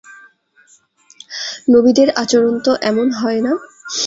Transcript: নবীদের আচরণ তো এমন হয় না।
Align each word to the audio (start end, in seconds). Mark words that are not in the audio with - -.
নবীদের 1.73 2.09
আচরণ 2.21 2.55
তো 2.65 2.71
এমন 2.89 3.07
হয় 3.19 3.41
না। 3.45 3.53